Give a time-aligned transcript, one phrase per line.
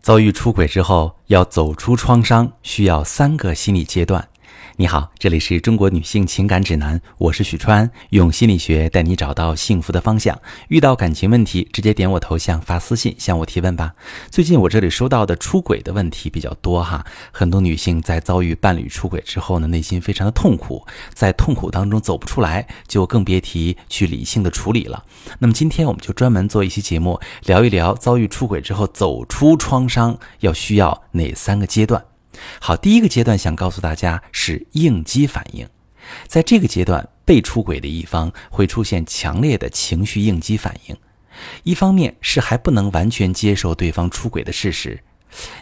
[0.00, 4.29] 遭遇出轨之后，要走出创伤，需要三个心理阶段。
[4.80, 10.40] 你好，这里是中国女性情感指南，我是许川，用心理学带你找到幸福的方向。
[10.68, 13.92] 遇到感情问题，直接点我头像发私信向我提问吧。
[14.30, 25.04] 最近我这里收到的出轨的问题比较多哈，很多女性在遭遇伴侣出轨之后呢，内心非常的痛苦，在痛苦当中走不出来，就更别提去理性的处理了。
[25.40, 32.02] 那么今天我们就专门做一期节目，聊一聊遭遇出轨之后走出创伤要需要哪三个阶段。
[32.60, 35.66] 好，第一个阶段想告诉大家是应激反应，
[36.26, 40.96] 在这个阶段，被出轨的一方会出现强烈的情绪应激反应。
[41.62, 45.02] 一方面是还不能完全接受对方出轨的事实，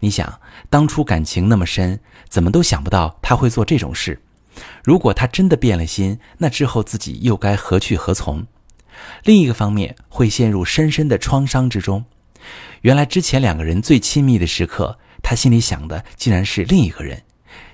[0.00, 4.20] 你想当初感情那么深，怎么都想不到他会做这种事。
[4.84, 8.46] 如果他真的变了心，那之后自己又该何去何从？
[9.24, 12.04] 另一个方面会陷入深深的创伤之中。
[12.82, 14.98] 原来之前两个人最亲密的时刻。
[15.24, 17.22] 他心里想的竟然是另一个人，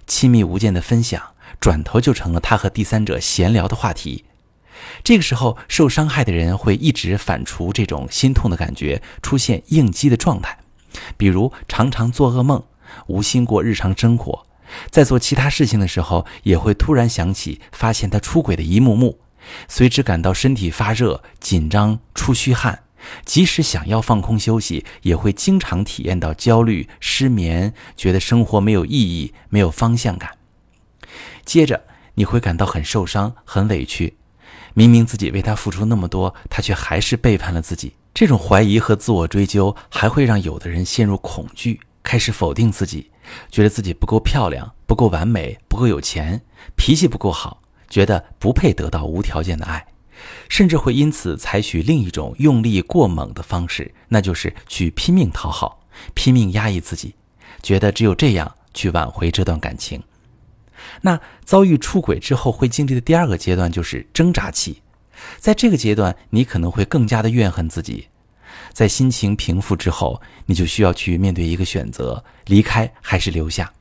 [0.07, 1.21] 亲密无间的分享，
[1.61, 4.25] 转头就成了他和第三者闲聊的话题。
[5.05, 10.57] 这个时候，受伤害的人会一直反刍这种心痛的感觉，出现应激的状态，
[11.19, 12.63] 比如常常做噩梦，
[13.09, 14.47] 无心过日常生活，
[14.89, 19.19] 在做其他事情的时候，也会突然想起发现他出轨的一幕幕，
[19.69, 22.85] 随之感到身体发热、紧张、出虚汗。
[23.25, 30.39] 即使想要放空休息，也会经常体验到焦虑、失眠，觉得生活没有意义、没有方向感。
[31.45, 31.85] 接着，
[32.15, 34.17] 你会感到很受伤、很委屈。
[34.75, 37.95] 明明自己为他付出那么多，他却还是背叛了自己。
[38.15, 43.11] 这种怀疑和自我追究，还会让有的人陷入恐惧，开始否定自己，
[43.51, 46.43] 觉得自己不够漂亮、不够完美、不够有钱、
[46.77, 49.85] 脾气不够好，觉得不配得到无条件的爱。
[50.49, 55.83] 甚至会因此采取另一种用力过猛的方式，那就是去拼命讨好、
[56.15, 57.15] 拼命压抑自己，
[57.63, 60.03] 觉得只有这样去挽回这段感情。
[61.03, 64.81] 那遭遇出轨之后会经历的第二个阶段就是挣扎期，
[65.39, 68.09] 在这个阶段，你可能会更加的怨恨自己。
[68.73, 73.73] 在心情平复之后，你就需要去面对一个选择：离开还是留下？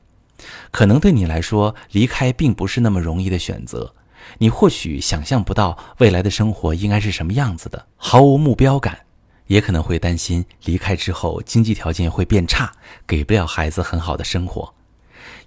[0.70, 3.94] 可能对你来说，离开并不是那么容易的选择。
[4.38, 8.98] 你或许想象不到未来的生活应该是什么样子的，毫无目标感，
[9.46, 12.72] 也可能会担心离开之后经济条件会变差，
[13.06, 14.72] 给不了孩子很好的生活。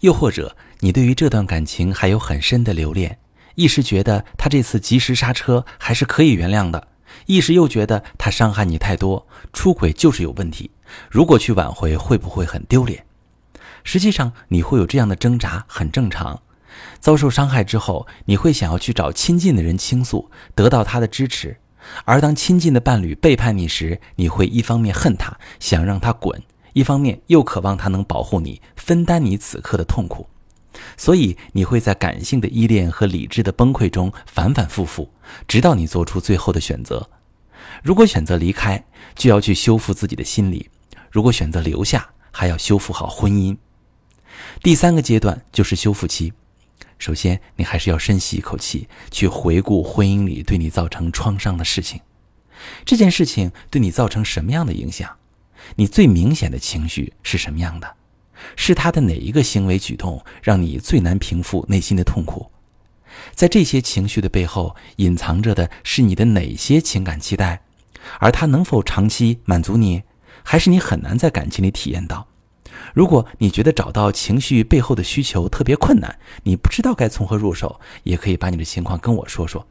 [0.01, 3.17] 又或者你对于这段感情还有很深的留恋，
[3.56, 6.88] 一时觉得他这次及时刹车还是可以原谅的，
[7.25, 10.69] 一时又觉得他伤害你太多，出轨就是有问题，
[11.09, 13.05] 如果去挽回会不会很丢脸？
[13.85, 16.41] 实际上你会有这样的挣扎，很正常。
[17.00, 21.57] 遭受伤害之后，你会想要去找亲近的人倾诉，得到他的支持；
[22.06, 26.41] 而当亲近的伴侣背叛你时，你会一方面恨他，想让他滚，
[26.73, 30.28] 一方面又渴望他能保护你，分担你此刻的痛苦。
[30.97, 35.09] 所以，你会在感性的依恋和理智的崩溃中反反复复，
[35.47, 37.09] 直到你做出最后的选择。
[37.84, 38.84] 如果选择离开，
[39.16, 40.67] 就要去修复自己的心理；
[41.11, 43.55] 如果选择留下，还要修复好婚姻。
[44.63, 46.34] 第三个阶段就是修复期。
[46.99, 51.99] 首先，你还是要深吸一口气，去回顾婚姻里对你造成创伤的事情。
[52.85, 55.09] 这件事情对你造成什么样的影响？
[55.75, 57.95] 你最明显的情绪是什么样的？
[58.55, 62.49] 是他的哪一个行为举动让你最难平复内心的痛苦？
[63.33, 67.61] 在这些情绪的背后，隐藏着的是你的哪些情感期待？
[68.19, 70.03] 而他能否长期满足你？
[70.43, 72.27] 还是你很难在感情里体验到？
[72.94, 79.66] 如果你觉得找到情绪背后的需求特别困难，你不知道该从何入手，也可以把你的情况跟我说说。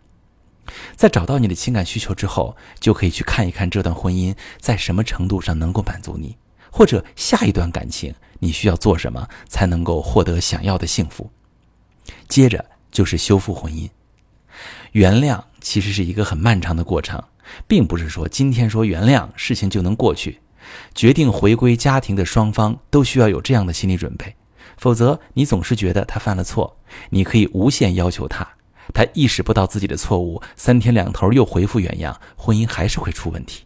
[0.95, 6.37] 在找到你的情感需求之后，就可以去看一看这段婚姻在什么程度上能够满足你，
[6.71, 11.29] 或者下一段感情你需要做什么才能够获得想要的幸福。
[12.29, 13.89] 接着就是修复婚姻，
[14.93, 17.23] 原谅其实是一个很漫长的过程，
[17.67, 20.41] 并不是说今天说原谅事情就能过去。
[20.95, 24.35] 决定回归家庭的双方都需要有这样的心理准备，
[24.77, 26.77] 否则你总是觉得他犯了错，
[27.11, 28.47] 你可以无限要求他，
[28.93, 33.65] 他意识不到自己的错误，三天两头又恢复原样，婚姻还是会出问题。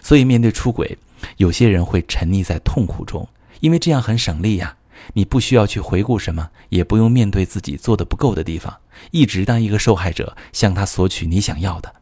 [0.00, 0.96] 所以面对出轨，
[1.36, 3.28] 有些人会沉溺在痛苦中，
[3.60, 4.76] 因为这样很省力呀，
[5.14, 8.74] 你不需要去回顾什么，也不用面对自己做的不够的地方，
[9.10, 11.94] 一直当一个受害者，向他索取你想要的，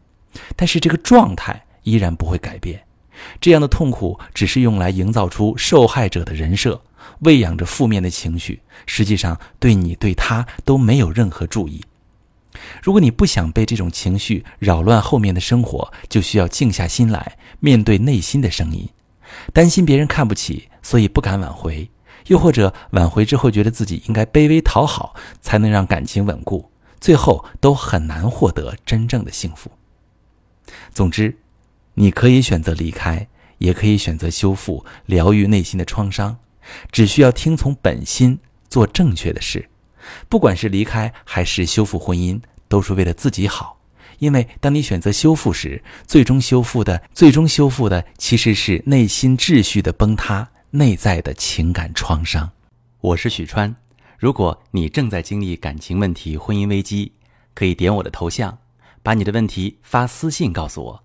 [0.54, 2.84] 但是这个状态依然不会改变。
[3.40, 6.82] 这样的痛苦只是用来营造出受害者的人设，
[7.20, 11.82] 喂养着负面的情绪，实际上对你对他都没有任何注意。
[12.82, 18.88] 如果你不想被这种情绪扰乱后面的生活，就需要静下心来面对内心的声音。
[19.54, 21.88] 担心别人看不起，所以不敢挽回；
[22.26, 26.70] 又或者挽回之后觉得自己应该卑微讨好，才能让感情稳固，
[27.00, 29.70] 最后都很难获得真正的幸福。
[30.92, 31.34] 总之，
[31.94, 33.28] 你可以选择离开，
[33.58, 36.38] 也可以选择修复、疗愈内心的创伤，
[36.90, 39.68] 只需要听从本心，做正确的事。
[40.28, 43.78] 不管是离开还是修复婚姻，都是为了自己好。
[44.18, 52.50] 因为当你选择修复时，最终修复的、最终修复的其实是内心秩序的崩塌、内在的情感创伤。
[53.00, 53.74] 我是许川，
[54.18, 57.12] 如果你正在经历感情问题、婚姻危机，
[57.52, 58.58] 可以点我的头像，
[59.02, 61.04] 把你的问题发私信告诉我，